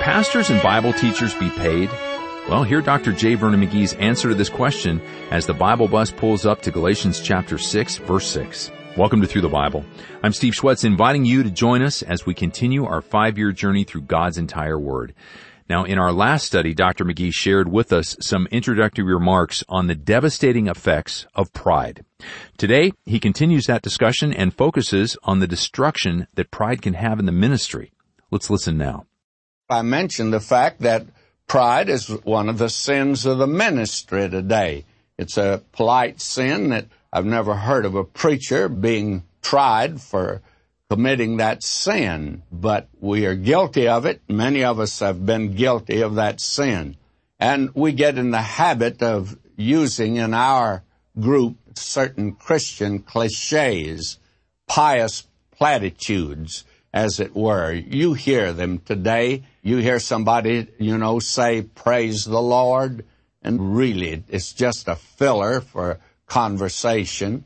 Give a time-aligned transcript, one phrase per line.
[0.00, 1.90] Pastors and Bible teachers be paid?
[2.48, 3.12] Well, hear Dr.
[3.12, 3.34] J.
[3.34, 4.98] Vernon McGee's answer to this question
[5.30, 8.70] as the Bible bus pulls up to Galatians chapter 6, verse 6.
[8.96, 9.84] Welcome to Through the Bible.
[10.22, 14.00] I'm Steve Schwetz inviting you to join us as we continue our five-year journey through
[14.02, 15.14] God's entire Word.
[15.68, 17.04] Now, in our last study, Dr.
[17.04, 22.06] McGee shared with us some introductory remarks on the devastating effects of pride.
[22.56, 27.26] Today, he continues that discussion and focuses on the destruction that pride can have in
[27.26, 27.92] the ministry.
[28.30, 29.04] Let's listen now.
[29.70, 31.06] I mentioned the fact that
[31.46, 34.84] pride is one of the sins of the ministry today.
[35.16, 40.42] It's a polite sin that I've never heard of a preacher being tried for
[40.90, 44.20] committing that sin, but we are guilty of it.
[44.28, 46.96] Many of us have been guilty of that sin.
[47.38, 50.82] And we get in the habit of using in our
[51.18, 54.18] group certain Christian cliches,
[54.66, 57.72] pious platitudes, as it were.
[57.72, 59.44] You hear them today.
[59.62, 63.04] You hear somebody, you know, say, praise the Lord,
[63.42, 67.44] and really it's just a filler for conversation,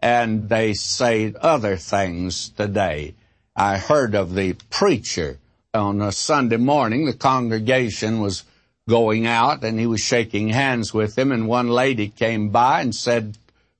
[0.00, 3.14] and they say other things today.
[3.54, 5.38] I heard of the preacher
[5.72, 7.06] on a Sunday morning.
[7.06, 8.44] The congregation was
[8.88, 12.94] going out and he was shaking hands with them and one lady came by and
[12.94, 13.36] said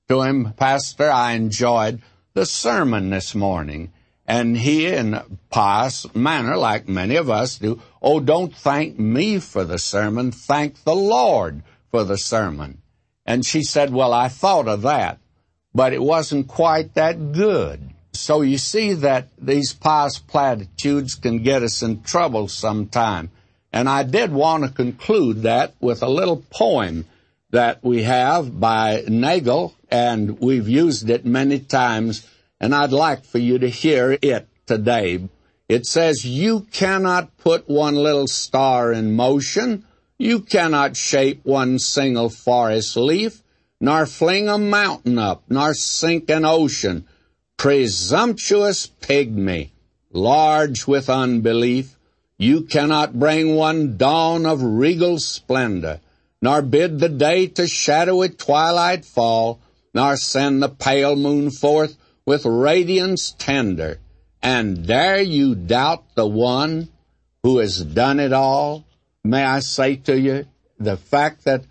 [0.09, 2.01] to him, Pastor, I enjoyed
[2.33, 3.91] the sermon this morning.
[4.27, 9.39] And he, in a pious manner, like many of us do, oh, don't thank me
[9.39, 12.81] for the sermon, thank the Lord for the sermon.
[13.25, 15.19] And she said, well, I thought of that,
[15.73, 17.89] but it wasn't quite that good.
[18.11, 23.31] So you see that these pious platitudes can get us in trouble sometime.
[23.71, 27.05] And I did want to conclude that with a little poem
[27.51, 32.27] that we have by Nagel, and we've used it many times
[32.59, 35.27] and I'd like for you to hear it today.
[35.69, 39.85] It says, You cannot put one little star in motion,
[40.17, 43.43] you cannot shape one single forest leaf,
[43.79, 47.05] nor fling a mountain up, nor sink an ocean.
[47.57, 49.69] Presumptuous pygmy,
[50.11, 51.97] large with unbelief,
[52.37, 55.99] you cannot bring one dawn of regal splendor,
[56.41, 59.59] nor bid the day to shadowy twilight fall,
[59.93, 63.99] nor send the pale moon forth with radiance tender,
[64.43, 66.89] and dare you doubt the one
[67.41, 68.85] who has done it all?
[69.23, 70.45] May I say to you,
[70.77, 71.63] the fact that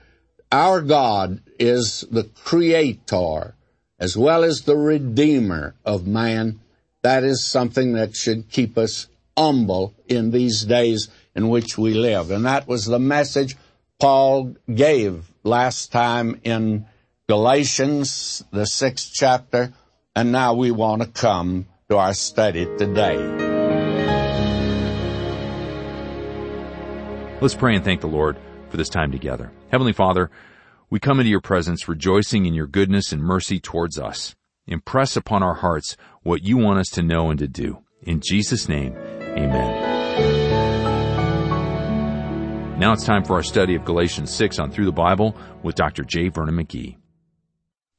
[0.51, 3.55] our God is the creator
[3.99, 6.61] as well as the redeemer of man,
[7.03, 12.31] that is something that should keep us humble in these days in which we live.
[12.31, 13.57] And that was the message
[14.01, 16.87] Paul gave last time in
[17.29, 19.73] Galatians, the sixth chapter,
[20.17, 23.19] and now we want to come to our study today.
[27.43, 28.39] Let's pray and thank the Lord
[28.71, 29.53] for this time together.
[29.71, 30.31] Heavenly Father,
[30.89, 34.35] we come into your presence rejoicing in your goodness and mercy towards us.
[34.67, 37.83] Impress upon our hearts what you want us to know and to do.
[38.03, 39.83] In Jesus' name, amen.
[42.79, 46.05] Now it's time for our study of Galatians 6 on Through the Bible with Dr.
[46.05, 46.29] J.
[46.29, 46.97] Vernon McGee.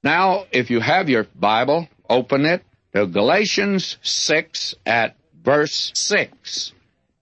[0.03, 2.63] Now, if you have your Bible, open it
[2.93, 6.73] to Galatians 6 at verse 6.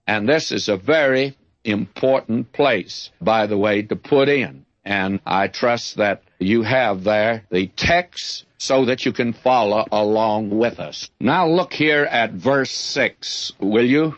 [0.06, 4.64] And this is a very important place, by the way, to put in.
[4.84, 10.50] And I trust that you have there the text so that you can follow along
[10.50, 11.10] with us.
[11.20, 14.16] Now look here at verse 6, will you?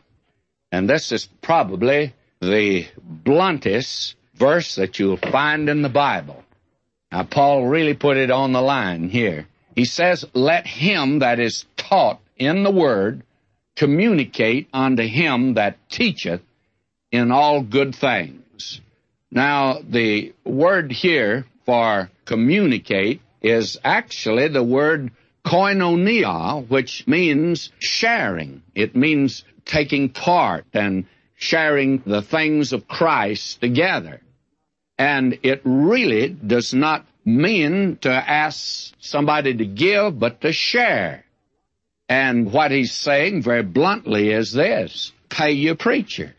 [0.70, 6.44] And this is probably the bluntest verse that you'll find in the Bible.
[7.10, 9.46] Now, Paul really put it on the line here.
[9.78, 13.22] He says, Let him that is taught in the word
[13.76, 16.40] communicate unto him that teacheth
[17.12, 18.80] in all good things.
[19.30, 25.12] Now, the word here for communicate is actually the word
[25.46, 28.62] koinonia, which means sharing.
[28.74, 31.04] It means taking part and
[31.36, 34.22] sharing the things of Christ together.
[34.98, 41.24] And it really does not mean to ask somebody to give, but to share.
[42.08, 46.34] And what he's saying very bluntly is this pay your preacher.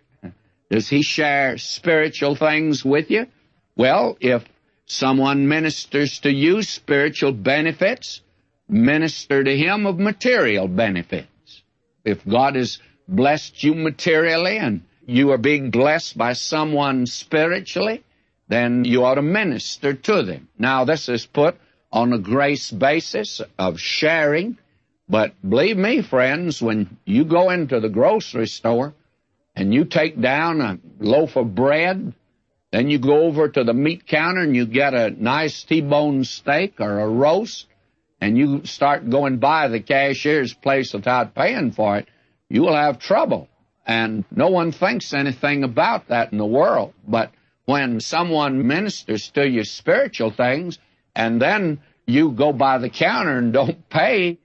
[0.71, 3.27] Does he share spiritual things with you?
[3.75, 4.43] Well, if
[4.85, 8.21] someone ministers to you spiritual benefits,
[8.67, 11.61] minister to him of material benefits.
[12.03, 18.03] If God has blessed you materially and you are being blessed by someone spiritually,
[18.49, 20.49] then you ought to minister to them.
[20.57, 21.55] Now, this is put
[21.91, 24.57] on a grace basis of sharing,
[25.07, 28.93] but believe me, friends, when you go into the grocery store
[29.55, 32.13] and you take down a loaf of bread,
[32.71, 36.79] then you go over to the meat counter and you get a nice T-bone steak
[36.79, 37.65] or a roast,
[38.21, 42.07] and you start going by the cashier's place without paying for it,
[42.49, 43.47] you will have trouble.
[43.85, 46.93] And no one thinks anything about that in the world.
[47.07, 47.31] But
[47.69, 50.79] when someone ministers to you spiritual things,
[51.15, 54.39] and then you go by the counter and don't pay,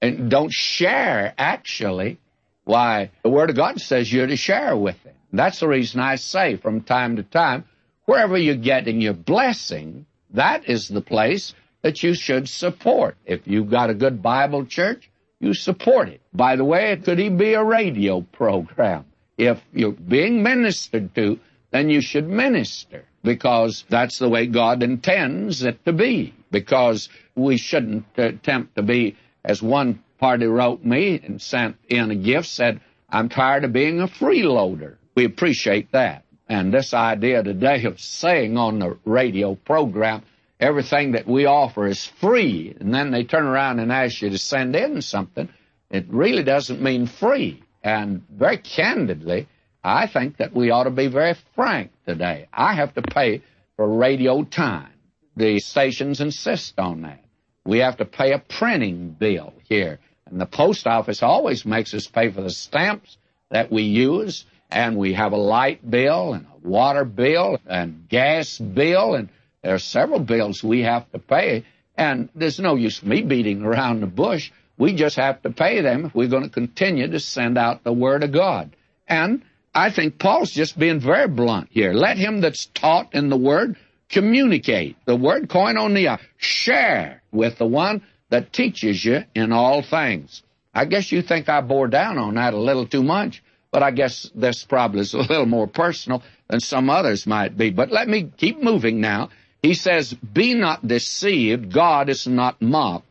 [0.00, 2.18] and don't share, actually,
[2.64, 5.12] why, the Word of God says you're to share with them.
[5.34, 7.64] That's the reason I say from time to time,
[8.06, 13.18] wherever you're getting your blessing, that is the place that you should support.
[13.26, 15.10] If you've got a good Bible church,
[15.40, 16.22] you support it.
[16.32, 19.04] By the way, it could even be a radio program.
[19.36, 21.38] If you're being ministered to,
[21.72, 26.34] then you should minister because that's the way God intends it to be.
[26.50, 32.10] Because we shouldn't uh, attempt to be, as one party wrote me and sent in
[32.10, 34.96] a gift, said, I'm tired of being a freeloader.
[35.14, 36.24] We appreciate that.
[36.48, 40.22] And this idea today of saying on the radio program,
[40.60, 44.38] everything that we offer is free, and then they turn around and ask you to
[44.38, 45.48] send in something,
[45.90, 47.62] it really doesn't mean free.
[47.82, 49.48] And very candidly,
[49.84, 52.48] I think that we ought to be very frank today.
[52.52, 53.42] I have to pay
[53.76, 54.92] for radio time.
[55.36, 57.24] The stations insist on that.
[57.64, 59.98] We have to pay a printing bill here.
[60.26, 63.16] And the post office always makes us pay for the stamps
[63.50, 64.44] that we use.
[64.70, 69.14] And we have a light bill and a water bill and gas bill.
[69.14, 69.28] And
[69.62, 71.64] there are several bills we have to pay.
[71.96, 74.50] And there's no use me beating around the bush.
[74.78, 77.92] We just have to pay them if we're going to continue to send out the
[77.92, 78.74] Word of God.
[79.06, 79.42] And
[79.74, 81.92] I think Paul's just being very blunt here.
[81.92, 83.76] Let him that's taught in the Word
[84.12, 84.96] communicate.
[85.06, 90.42] The word koinonia, share with the one that teaches you in all things.
[90.72, 93.42] I guess you think I bore down on that a little too much,
[93.72, 97.70] but I guess this probably is a little more personal than some others might be.
[97.70, 99.30] But let me keep moving now.
[99.62, 103.06] He says, Be not deceived, God is not mocked.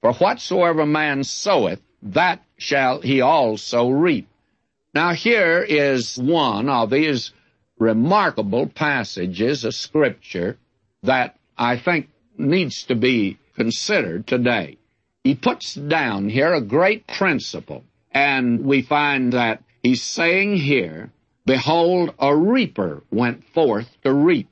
[0.00, 4.28] For whatsoever man soweth, that shall he also reap.
[4.94, 7.32] Now here is one of these
[7.78, 10.58] remarkable passages of Scripture
[11.02, 14.76] that I think needs to be considered today.
[15.24, 21.10] He puts down here a great principle, and we find that he's saying here,
[21.46, 24.48] Behold, a reaper went forth to reap.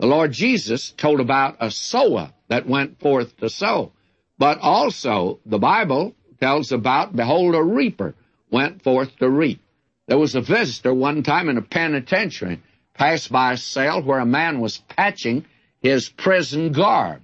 [0.00, 3.92] The Lord Jesus told about a sower that went forth to sow.
[4.38, 8.14] But also, the Bible tells about, Behold, a reaper
[8.50, 9.60] went forth to reap.
[10.06, 12.60] There was a visitor one time in a penitentiary,
[12.94, 15.44] passed by a cell where a man was patching
[15.82, 17.22] his prison garb,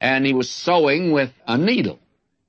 [0.00, 1.98] and he was sewing with a needle.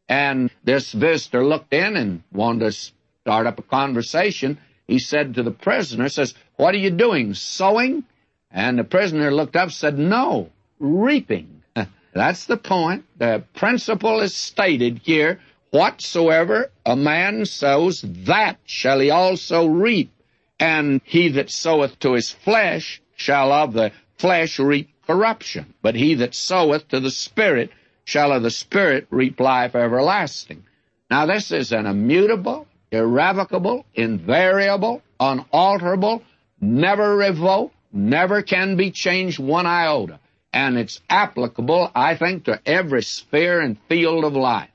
[0.07, 4.57] And this visitor looked in and wanted to start up a conversation.
[4.87, 8.03] He said to the prisoner, says, What are you doing, sewing?
[8.51, 10.49] And the prisoner looked up said, No,
[10.79, 11.61] reaping.
[12.13, 13.05] That's the point.
[13.17, 15.39] The principle is stated here
[15.71, 20.11] Whatsoever a man sows, that shall he also reap.
[20.59, 25.73] And he that soweth to his flesh shall of the flesh reap corruption.
[25.81, 27.71] But he that soweth to the Spirit
[28.03, 30.63] shall of the Spirit reap life everlasting.
[31.09, 36.23] Now this is an immutable, irrevocable, invariable, unalterable,
[36.59, 40.19] never revoked, never can be changed one iota.
[40.51, 44.69] And it's applicable, I think, to every sphere and field of life.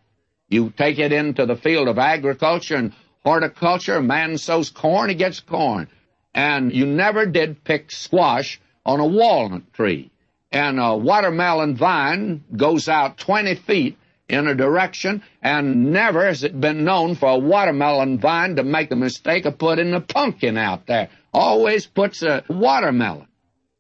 [0.49, 2.93] You take it into the field of agriculture and
[3.25, 4.01] horticulture.
[4.01, 5.89] Man sows corn, he gets corn.
[6.35, 10.11] And you never did pick squash on a walnut tree.
[10.53, 13.99] And a watermelon vine goes out 20 feet
[14.29, 18.89] in a direction, and never has it been known for a watermelon vine to make
[18.89, 21.11] the mistake of putting a pumpkin out there.
[21.33, 23.27] Always puts a watermelon.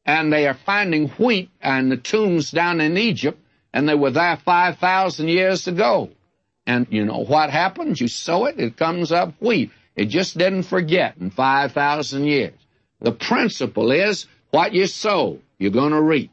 [0.04, 3.40] And they are finding wheat and the tombs down in Egypt,
[3.72, 6.10] and they were there 5,000 years ago.
[6.66, 8.00] And you know what happens?
[8.00, 9.70] You sow it, it comes up wheat.
[9.96, 12.54] It just didn't forget in 5,000 years.
[13.00, 16.30] The principle is what you sow, you're going to reap.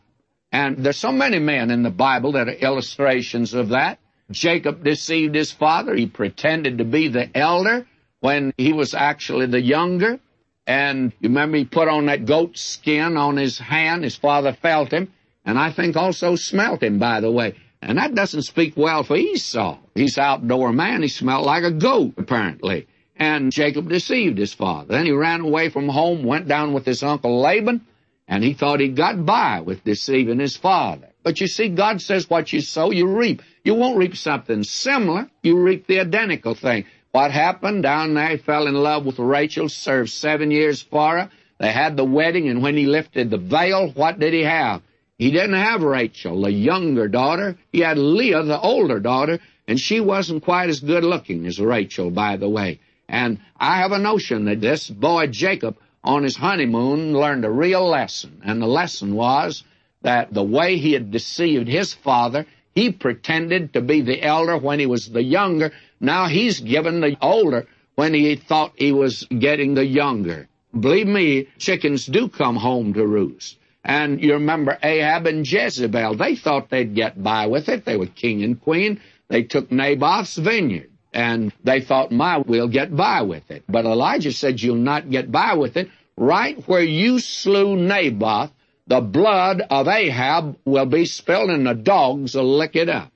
[0.52, 4.00] And there's so many men in the Bible that are illustrations of that.
[4.32, 5.96] Jacob deceived his father.
[5.96, 7.86] He pretended to be the elder
[8.20, 10.20] when he was actually the younger.
[10.66, 14.04] And you remember he put on that goat skin on his hand.
[14.04, 15.12] His father felt him.
[15.46, 17.56] And I think also smelt him, by the way.
[17.82, 19.80] And that doesn't speak well for Esau.
[19.96, 21.02] He's outdoor man.
[21.02, 22.88] He smelled like a goat, apparently.
[23.16, 24.94] And Jacob deceived his father.
[24.94, 27.82] Then he ran away from home, went down with his uncle Laban,
[28.28, 31.10] and he thought he got by with deceiving his father.
[31.24, 33.42] But you see, God says what you sow, you reap.
[33.64, 35.30] You won't reap something similar.
[35.44, 36.86] You reap the identical thing.
[37.12, 38.30] what happened down there?
[38.30, 41.30] He fell in love with Rachel, served seven years for her.
[41.60, 44.82] They had the wedding, and when he lifted the veil, what did he have?
[45.22, 47.56] He didn't have Rachel, the younger daughter.
[47.72, 49.38] He had Leah, the older daughter,
[49.68, 52.80] and she wasn't quite as good looking as Rachel, by the way.
[53.08, 57.88] And I have a notion that this boy Jacob, on his honeymoon, learned a real
[57.88, 58.42] lesson.
[58.44, 59.64] And the lesson was
[60.02, 64.80] that the way he had deceived his father, he pretended to be the elder when
[64.80, 65.72] he was the younger.
[66.00, 70.48] Now he's given the older when he thought he was getting the younger.
[70.74, 73.58] Believe me, chickens do come home to roost.
[73.84, 76.16] And you remember Ahab and Jezebel.
[76.16, 77.86] They thought they'd get by with it.
[77.86, 79.02] They were king and queen.
[79.28, 80.90] They took Naboth's vineyard.
[81.14, 83.64] And they thought, my, we'll get by with it.
[83.68, 85.90] But Elijah said, you'll not get by with it.
[86.16, 88.52] Right where you slew Naboth,
[88.88, 93.12] the blood of Ahab will be spilled and the dogs will lick it up.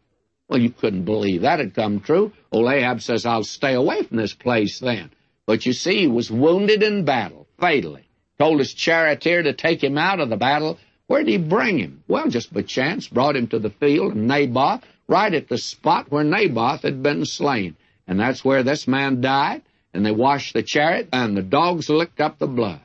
[0.47, 2.31] Well, you couldn't believe that had come true.
[2.51, 5.11] Old Ahab says, I'll stay away from this place then.
[5.45, 8.04] But you see, he was wounded in battle, fatally.
[8.37, 10.77] Told his charioteer to take him out of the battle.
[11.07, 12.03] Where'd he bring him?
[12.07, 16.11] Well, just by chance, brought him to the field of Naboth, right at the spot
[16.11, 17.75] where Naboth had been slain.
[18.07, 19.61] And that's where this man died,
[19.93, 22.81] and they washed the chariot, and the dogs licked up the blood.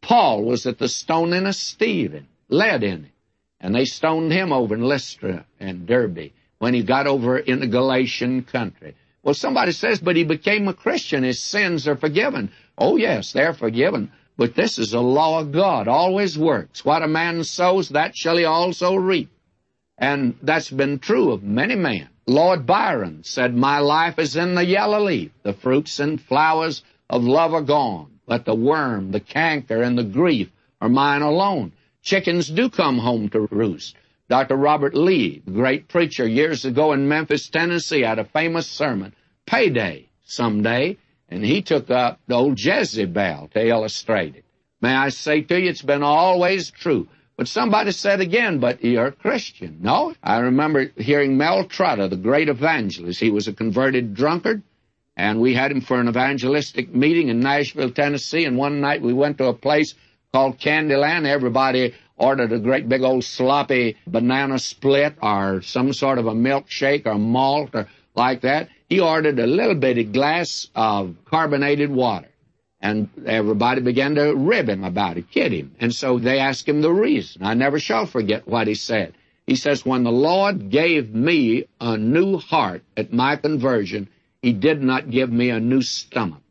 [0.00, 3.10] Paul was at the stoning of Stephen, lead in it,
[3.60, 7.66] and they stoned him over in Lystra and Derbe when he got over in the
[7.66, 8.94] Galatian country.
[9.22, 11.22] Well, somebody says, but he became a Christian.
[11.22, 12.50] His sins are forgiven.
[12.76, 14.10] Oh, yes, they're forgiven.
[14.38, 16.84] But this is a law of God, always works.
[16.84, 19.30] What a man sows, that shall he also reap.
[19.98, 22.08] And that's been true of many men.
[22.24, 25.32] Lord Byron said, My life is in the yellow leaf.
[25.42, 30.04] The fruits and flowers of love are gone, but the worm, the canker, and the
[30.04, 30.48] grief
[30.80, 31.72] are mine alone.
[32.02, 33.96] Chickens do come home to roost.
[34.28, 34.54] Dr.
[34.54, 39.14] Robert Lee, the great preacher years ago in Memphis, Tennessee, had a famous sermon,
[39.46, 40.96] Payday, someday,
[41.28, 44.44] and he took up the old Jezebel to illustrate it.
[44.80, 47.08] May I say to you, it's been always true.
[47.36, 49.78] But somebody said again, but you're a Christian.
[49.80, 53.20] No, I remember hearing Mel Trotter, the great evangelist.
[53.20, 54.62] He was a converted drunkard,
[55.16, 58.44] and we had him for an evangelistic meeting in Nashville, Tennessee.
[58.44, 59.94] And one night we went to a place
[60.32, 61.26] called Candyland.
[61.26, 67.06] Everybody ordered a great big old sloppy banana split or some sort of a milkshake
[67.06, 72.28] or malt or like that he ordered a little bitty glass of carbonated water.
[72.80, 75.74] And everybody began to rib him about it, kid him.
[75.80, 77.42] And so they asked him the reason.
[77.44, 79.14] I never shall forget what he said.
[79.46, 84.08] He says, When the Lord gave me a new heart at my conversion,
[84.42, 86.42] he did not give me a new stomach.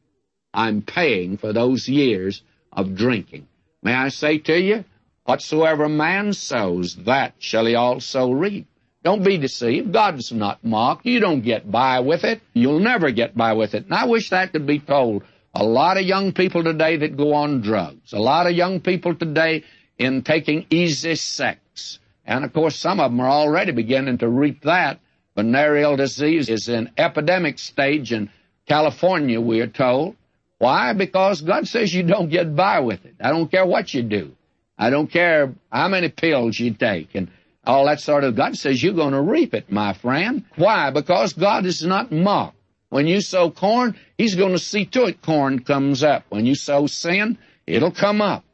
[0.53, 2.41] I'm paying for those years
[2.73, 3.47] of drinking.
[3.81, 4.83] May I say to you,
[5.23, 8.67] whatsoever man sows, that shall he also reap.
[9.07, 9.93] Don't be deceived.
[9.93, 11.05] God's not mocked.
[11.05, 12.41] You don't get by with it.
[12.53, 13.85] You'll never get by with it.
[13.85, 15.23] And I wish that could be told.
[15.53, 18.11] A lot of young people today that go on drugs.
[18.11, 19.63] A lot of young people today
[19.97, 21.99] in taking easy sex.
[22.25, 24.99] And of course, some of them are already beginning to reap that.
[25.37, 28.29] Venereal disease is in epidemic stage in
[28.67, 30.17] California, we are told.
[30.57, 30.91] Why?
[30.91, 33.15] Because God says you don't get by with it.
[33.21, 34.33] I don't care what you do.
[34.77, 37.15] I don't care how many pills you take.
[37.15, 37.29] And
[37.67, 40.45] all that sort of, God says you're going to reap it, my friend.
[40.55, 40.89] Why?
[40.89, 42.55] Because God is not mocked.
[42.89, 46.23] When you sow corn, He's going to see to it corn comes up.
[46.29, 48.45] When you sow sin, it'll come up.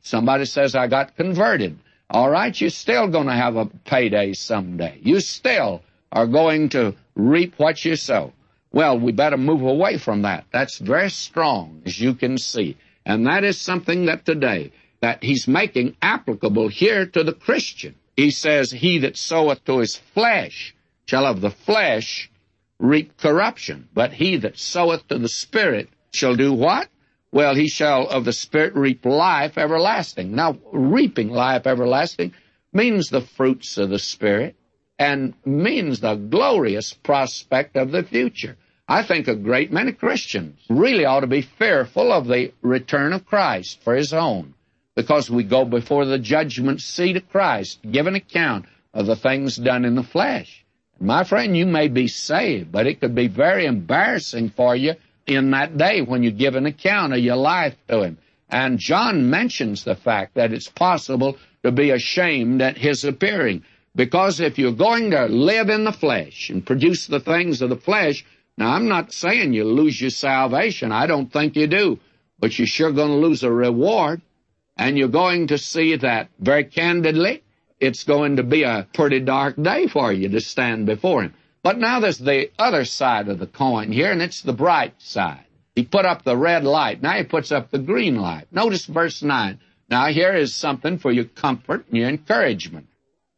[0.00, 1.78] Somebody says, I got converted.
[2.08, 4.98] All right, you're still going to have a payday someday.
[5.02, 8.32] You still are going to reap what you sow.
[8.72, 10.46] Well, we better move away from that.
[10.50, 12.78] That's very strong, as you can see.
[13.04, 18.30] And that is something that today, that he's making applicable here to the Christian he
[18.30, 20.74] says, He that soweth to his flesh
[21.06, 22.30] shall of the flesh
[22.78, 26.88] reap corruption, but he that soweth to the Spirit shall do what?
[27.30, 30.34] Well, he shall of the Spirit reap life everlasting.
[30.34, 32.34] Now, reaping life everlasting
[32.72, 34.56] means the fruits of the Spirit
[34.98, 38.56] and means the glorious prospect of the future.
[38.86, 43.24] I think a great many Christians really ought to be fearful of the return of
[43.24, 44.54] Christ for his own
[44.94, 49.56] because we go before the judgment seat of Christ, give an account of the things
[49.56, 50.64] done in the flesh.
[51.00, 54.94] My friend, you may be saved, but it could be very embarrassing for you
[55.26, 58.18] in that day when you give an account of your life to Him.
[58.48, 63.64] And John mentions the fact that it's possible to be ashamed at His appearing.
[63.96, 67.76] Because if you're going to live in the flesh and produce the things of the
[67.76, 68.24] flesh,
[68.56, 70.92] now I'm not saying you lose your salvation.
[70.92, 71.98] I don't think you do.
[72.38, 74.20] But you're sure going to lose a reward.
[74.76, 77.42] And you're going to see that very candidly.
[77.80, 81.34] It's going to be a pretty dark day for you to stand before Him.
[81.62, 85.44] But now there's the other side of the coin here, and it's the bright side.
[85.74, 87.00] He put up the red light.
[87.00, 88.46] Now he puts up the green light.
[88.50, 89.58] Notice verse 9.
[89.88, 92.88] Now here is something for your comfort and your encouragement.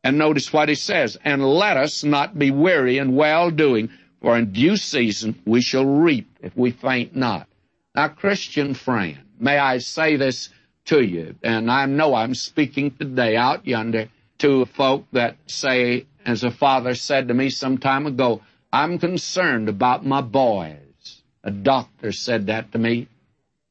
[0.03, 1.17] And notice what he says.
[1.25, 5.87] And let us not be weary in well doing, for in due season we shall
[5.87, 7.47] reap if we faint not.
[7.95, 10.49] Now, Christian friend, may I say this
[10.87, 16.45] to you, and I know I'm speaking today out yonder to folk that say, as
[16.45, 21.23] a father said to me some time ago, I'm concerned about my boys.
[21.43, 23.09] A doctor said that to me.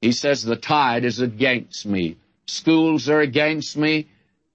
[0.01, 2.17] He says the tide is against me.
[2.45, 4.07] Schools are against me.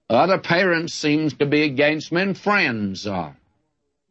[0.09, 3.35] Other parents seem to be against me and friends are.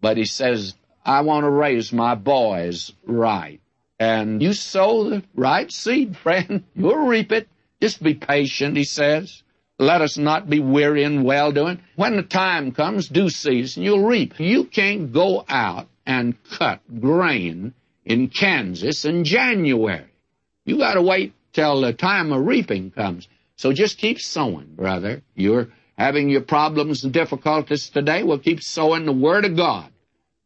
[0.00, 0.74] But he says,
[1.04, 3.60] I want to raise my boys right.
[3.98, 6.64] And you sow the right seed, friend.
[6.76, 7.48] You'll reap it.
[7.80, 9.42] Just be patient, he says.
[9.78, 11.80] Let us not be weary in well doing.
[11.94, 14.40] When the time comes, due season, you'll reap.
[14.40, 20.06] You can't go out and cut grain in Kansas in January.
[20.64, 23.28] You got to wait till the time of reaping comes.
[23.56, 25.22] So just keep sowing, brother.
[25.34, 28.22] You're having your problems and difficulties today.
[28.22, 29.90] Well, keep sowing the Word of God.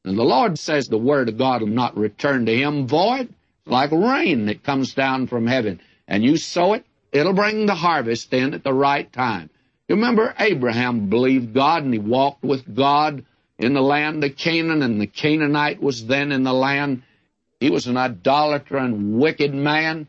[0.05, 3.33] And the Lord says the Word of God will not return to Him void,
[3.65, 5.81] like rain that comes down from heaven.
[6.09, 9.51] And you sow it, it'll bring the harvest in at the right time.
[9.89, 13.25] You remember Abraham believed God and he walked with God
[13.59, 17.03] in the land of Canaan, and the Canaanite was then in the land
[17.61, 20.09] he was an idolater and wicked man.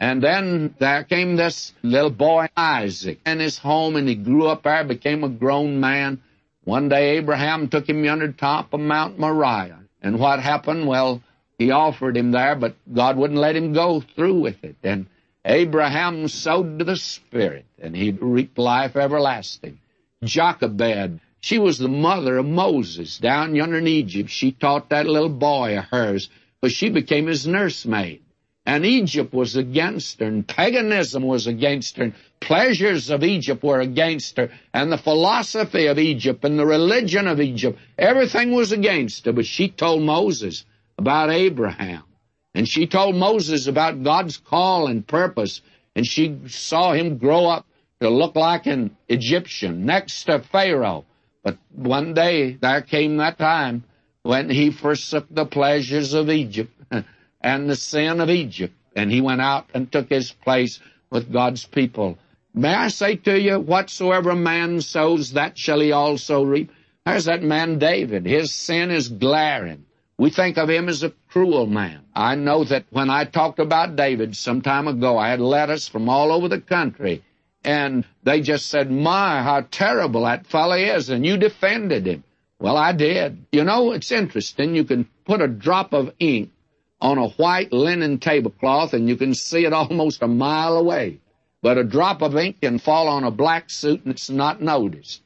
[0.00, 4.64] And then there came this little boy, Isaac, in his home, and he grew up
[4.64, 6.22] there, became a grown man.
[6.64, 9.78] One day Abraham took him yonder top of Mount Moriah.
[10.02, 10.86] And what happened?
[10.86, 11.22] Well,
[11.56, 14.76] he offered him there, but God wouldn't let him go through with it.
[14.82, 15.06] And
[15.48, 19.78] Abraham sowed to the Spirit, and he reaped life everlasting.
[20.22, 24.30] Jochebed, she was the mother of Moses down yonder in Egypt.
[24.30, 26.28] She taught that little boy of hers
[26.60, 28.22] but she became his nursemaid.
[28.66, 33.80] And Egypt was against her, and paganism was against her, and pleasures of Egypt were
[33.80, 39.24] against her, and the philosophy of Egypt and the religion of Egypt, everything was against
[39.24, 39.32] her.
[39.32, 40.64] But she told Moses
[40.98, 42.02] about Abraham,
[42.58, 45.62] and she told Moses about God's call and purpose,
[45.94, 47.64] and she saw him grow up
[48.00, 51.04] to look like an Egyptian next to Pharaoh.
[51.44, 53.84] But one day there came that time
[54.24, 56.72] when he forsook the pleasures of Egypt
[57.40, 61.64] and the sin of Egypt, and he went out and took his place with God's
[61.64, 62.18] people.
[62.54, 66.72] May I say to you, whatsoever man sows, that shall he also reap.
[67.06, 68.26] There's that man David.
[68.26, 69.84] His sin is glaring.
[70.18, 72.00] We think of him as a cruel man.
[72.16, 76.08] I know that when I talked about David some time ago, I had letters from
[76.08, 77.22] all over the country,
[77.62, 82.24] and they just said, My, how terrible that fellow is, and you defended him.
[82.58, 83.46] Well, I did.
[83.52, 84.74] You know, it's interesting.
[84.74, 86.50] You can put a drop of ink
[87.00, 91.20] on a white linen tablecloth and you can see it almost a mile away.
[91.62, 95.22] But a drop of ink can fall on a black suit and it's not noticed.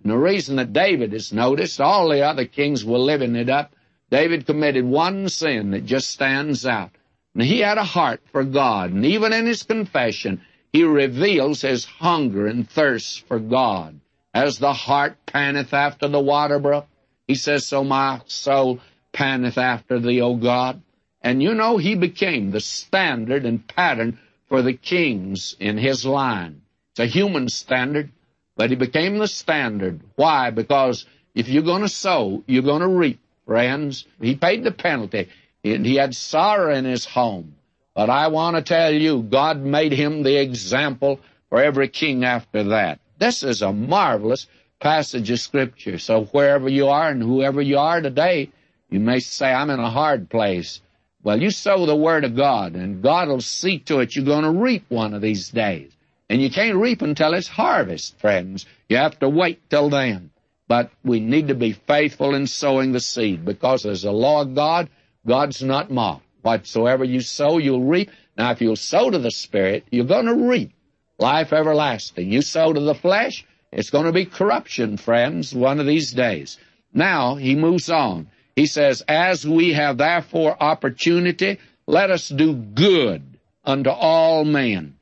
[0.00, 3.74] And the reason that David is noticed, all the other kings were living it up.
[4.10, 6.90] David committed one sin that just stands out.
[7.34, 8.92] And he had a heart for God.
[8.92, 10.40] And even in his confession,
[10.72, 14.00] he reveals his hunger and thirst for God.
[14.32, 16.86] As the heart panteth after the water brook,
[17.26, 18.80] he says, so my soul
[19.12, 20.82] panteth after thee, O God.
[21.22, 26.62] And you know, he became the standard and pattern for the kings in his line.
[26.92, 28.12] It's a human standard,
[28.56, 30.00] but he became the standard.
[30.14, 30.50] Why?
[30.50, 34.04] Because if you're going to sow, you're going to reap, friends.
[34.20, 35.28] He paid the penalty,
[35.62, 37.54] he had sorrow in his home.
[37.94, 42.64] But I want to tell you, God made him the example for every king after
[42.64, 43.00] that.
[43.18, 44.46] This is a marvelous
[44.80, 45.98] passage of Scripture.
[45.98, 48.50] So wherever you are and whoever you are today,
[48.90, 50.82] you may say, I'm in a hard place.
[51.22, 54.44] Well, you sow the Word of God, and God will see to it you're going
[54.44, 55.90] to reap one of these days.
[56.28, 58.66] And you can't reap until it's harvest, friends.
[58.88, 60.30] You have to wait till then.
[60.68, 64.54] But we need to be faithful in sowing the seed because as a law of
[64.54, 64.90] God,
[65.26, 66.24] God's not mocked.
[66.42, 68.10] Whatsoever you sow, you'll reap.
[68.36, 70.72] Now, if you'll sow to the Spirit, you're going to reap
[71.18, 72.30] life everlasting.
[72.32, 76.58] You sow to the flesh, it's going to be corruption, friends, one of these days.
[76.92, 78.28] Now, he moves on.
[78.54, 84.96] He says, As we have therefore opportunity, let us do good unto all men,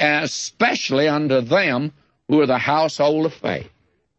[0.00, 1.92] especially unto them
[2.28, 3.70] who are the household of faith.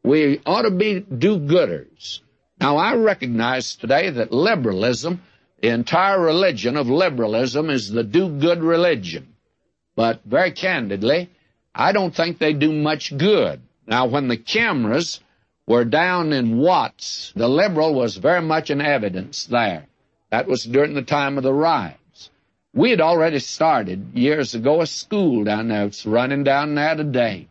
[0.03, 2.21] We ought to be do-gooders.
[2.59, 5.21] Now, I recognize today that liberalism,
[5.61, 9.35] the entire religion of liberalism, is the do-good religion.
[9.95, 11.29] But very candidly,
[11.75, 13.61] I don't think they do much good.
[13.85, 15.19] Now, when the cameras
[15.67, 19.85] were down in Watts, the liberal was very much in evidence there.
[20.31, 22.29] That was during the time of the riots.
[22.73, 25.85] We had already started years ago a school down there.
[25.85, 27.48] It's running down there today.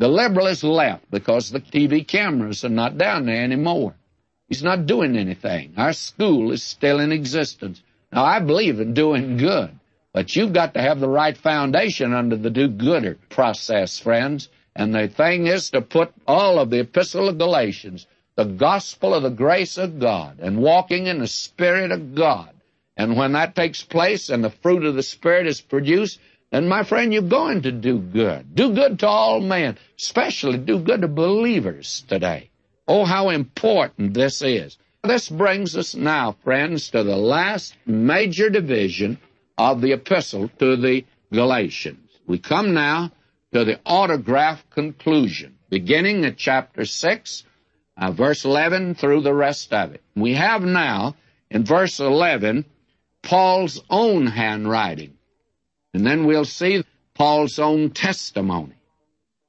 [0.00, 3.94] The liberal has left because the TV cameras are not down there anymore.
[4.48, 5.74] He's not doing anything.
[5.76, 7.82] Our school is still in existence.
[8.10, 9.78] Now, I believe in doing good,
[10.14, 14.48] but you've got to have the right foundation under the do-gooder process, friends.
[14.74, 19.22] And the thing is to put all of the epistle of Galatians, the gospel of
[19.22, 22.48] the grace of God, and walking in the Spirit of God.
[22.96, 26.18] And when that takes place and the fruit of the Spirit is produced,
[26.50, 28.54] then my friend, you're going to do good.
[28.54, 32.50] Do good to all men, especially do good to believers today.
[32.88, 34.76] Oh, how important this is.
[35.04, 39.18] This brings us now, friends, to the last major division
[39.56, 42.10] of the epistle to the Galatians.
[42.26, 43.12] We come now
[43.52, 47.44] to the autograph conclusion, beginning at chapter 6,
[47.96, 50.02] uh, verse 11 through the rest of it.
[50.16, 51.14] We have now,
[51.50, 52.64] in verse 11,
[53.22, 55.16] Paul's own handwriting.
[55.92, 58.74] And then we'll see Paul's own testimony.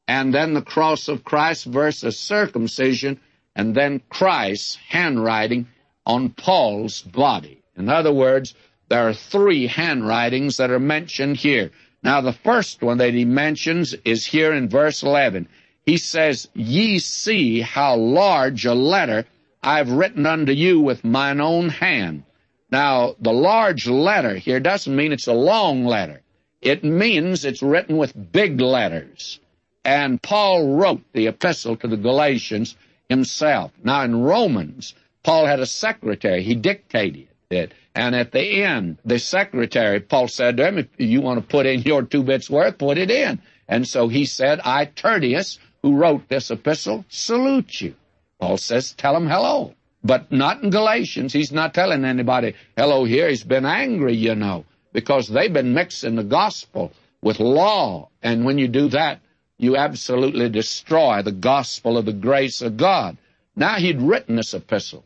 [0.07, 3.19] And then the cross of Christ versus circumcision,
[3.55, 5.67] and then Christ's handwriting
[6.05, 7.61] on Paul's body.
[7.77, 8.53] In other words,
[8.89, 11.71] there are three handwritings that are mentioned here.
[12.03, 15.47] Now, the first one that he mentions is here in verse 11.
[15.85, 19.25] He says, Ye see how large a letter
[19.63, 22.23] I've written unto you with mine own hand.
[22.71, 26.21] Now, the large letter here doesn't mean it's a long letter.
[26.61, 29.39] It means it's written with big letters.
[29.83, 32.75] And Paul wrote the epistle to the Galatians
[33.09, 33.71] himself.
[33.83, 34.93] Now in Romans,
[35.23, 36.43] Paul had a secretary.
[36.43, 37.73] He dictated it.
[37.95, 41.65] And at the end, the secretary, Paul said to him, if you want to put
[41.65, 43.41] in your two bits worth, put it in.
[43.67, 47.95] And so he said, I, Tertius, who wrote this epistle, salute you.
[48.39, 49.73] Paul says, tell him hello.
[50.03, 51.33] But not in Galatians.
[51.33, 53.29] He's not telling anybody hello here.
[53.29, 58.09] He's been angry, you know because they've been mixing the gospel with law.
[58.21, 59.21] And when you do that,
[59.57, 63.17] you absolutely destroy the gospel of the grace of God.
[63.55, 65.05] Now he'd written this epistle.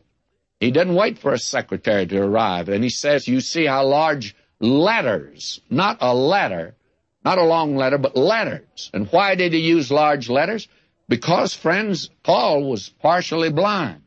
[0.60, 2.68] He didn't wait for a secretary to arrive.
[2.68, 6.74] And he says, you see how large letters, not a letter,
[7.24, 8.90] not a long letter, but letters.
[8.94, 10.68] And why did he use large letters?
[11.08, 14.02] Because, friends, Paul was partially blind.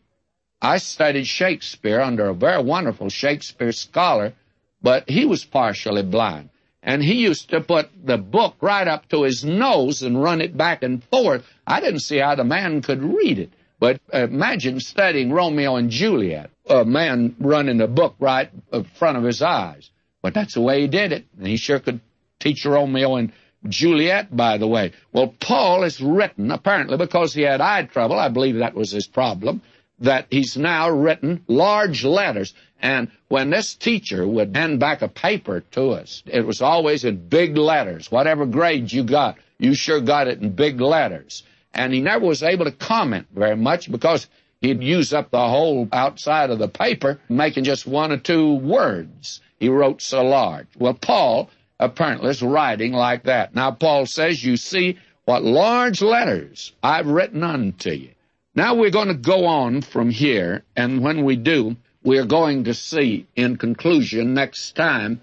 [0.62, 4.34] I studied Shakespeare under a very wonderful Shakespeare scholar
[4.82, 6.50] but he was partially blind.
[6.82, 10.56] And he used to put the book right up to his nose and run it
[10.56, 11.46] back and forth.
[11.68, 13.52] I didn't see how the man could read it.
[13.80, 19.24] But imagine studying Romeo and Juliet, a man running the book right in front of
[19.24, 19.90] his eyes.
[20.22, 21.26] But that's the way he did it.
[21.38, 22.02] And he sure could
[22.40, 23.32] teach Romeo and
[23.68, 24.94] Juliet, by the way.
[25.14, 29.08] Well, Paul has written, apparently because he had eye trouble, I believe that was his
[29.08, 29.62] problem,
[30.00, 32.54] that he's now written large letters.
[32.82, 37.28] And when this teacher would hand back a paper to us, it was always in
[37.28, 38.12] big letters.
[38.12, 41.44] Whatever grade you got, you sure got it in big letters.
[41.74, 44.28] And he never was able to comment very much because
[44.62, 49.42] he'd use up the whole outside of the paper, making just one or two words.
[49.60, 50.68] He wrote so large.
[50.78, 53.54] Well, Paul apparently is writing like that.
[53.54, 58.10] Now, Paul says, You see what large letters I've written unto you.
[58.56, 62.74] Now we're going to go on from here, and when we do, we're going to
[62.74, 65.22] see in conclusion next time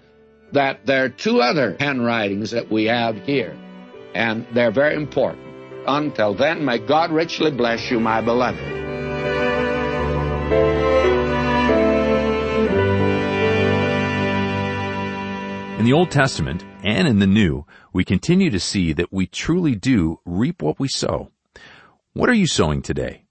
[0.51, 3.57] that there are two other handwritings that we have here,
[4.13, 5.43] and they're very important.
[5.87, 8.59] Until then, may God richly bless you, my beloved.
[15.79, 19.75] In the Old Testament and in the New, we continue to see that we truly
[19.75, 21.31] do reap what we sow.
[22.13, 23.26] What are you sowing today?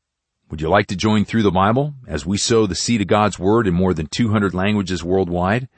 [0.49, 3.37] Would you like to join through the Bible as we sow the seed of God's
[3.37, 5.69] Word in more than 200 languages worldwide?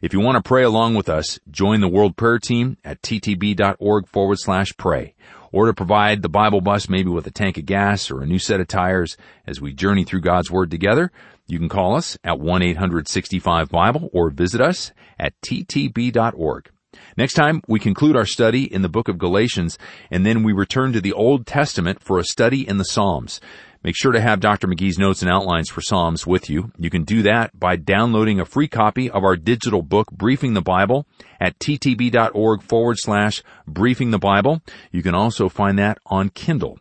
[0.00, 4.06] If you want to pray along with us, join the World Prayer Team at ttb.org
[4.06, 5.16] forward slash pray,
[5.50, 8.38] or to provide the Bible bus maybe with a tank of gas or a new
[8.38, 11.10] set of tires as we journey through God's Word together,
[11.48, 16.70] you can call us at 1-865-BIBLE or visit us at ttb.org.
[17.16, 19.78] Next time, we conclude our study in the book of Galatians,
[20.10, 23.40] and then we return to the Old Testament for a study in the Psalms.
[23.84, 24.68] Make sure to have Dr.
[24.68, 26.70] McGee's notes and outlines for Psalms with you.
[26.78, 30.62] You can do that by downloading a free copy of our digital book, Briefing the
[30.62, 31.04] Bible,
[31.40, 34.62] at ttb.org forward slash briefing the Bible.
[34.92, 36.78] You can also find that on Kindle.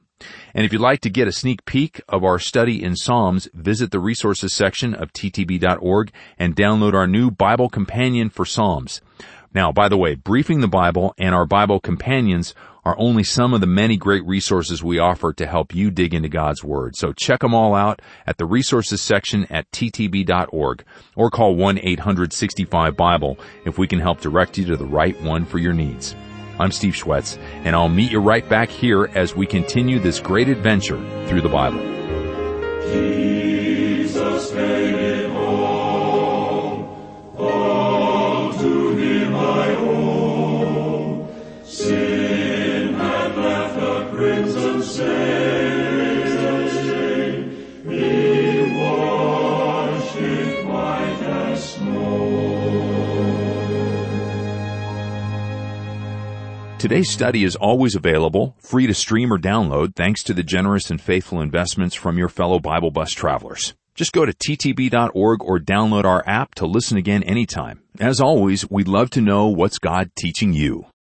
[0.54, 3.90] And if you'd like to get a sneak peek of our study in Psalms, visit
[3.90, 9.02] the resources section of ttb.org and download our new Bible Companion for Psalms.
[9.54, 13.62] Now, by the way, Briefing the Bible and our Bible Companions are only some of
[13.62, 16.96] the many great resources we offer to help you dig into God's Word.
[16.96, 20.84] So check them all out at the resources section at ttb.org
[21.16, 25.74] or call 1-865-BIBLE if we can help direct you to the right one for your
[25.74, 26.16] needs.
[26.60, 30.48] I'm Steve Schwetz, and I'll meet you right back here as we continue this great
[30.48, 31.80] adventure through the Bible.
[32.92, 34.52] Jesus
[56.92, 61.00] Today's study is always available, free to stream or download thanks to the generous and
[61.00, 63.74] faithful investments from your fellow Bible bus travelers.
[63.96, 67.80] Just go to ttb.org or download our app to listen again anytime.
[68.02, 70.91] As always, we'd love to know what's God teaching you.